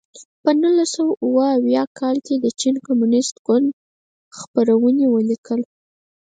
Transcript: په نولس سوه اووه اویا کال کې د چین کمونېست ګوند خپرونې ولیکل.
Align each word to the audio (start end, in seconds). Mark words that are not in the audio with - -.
په 0.43 0.49
نولس 0.61 0.89
سوه 0.95 1.13
اووه 1.23 1.47
اویا 1.59 1.83
کال 1.99 2.15
کې 2.25 2.35
د 2.39 2.45
چین 2.59 2.75
کمونېست 2.87 3.35
ګوند 3.45 3.67
خپرونې 4.39 5.05
ولیکل. 5.09 5.61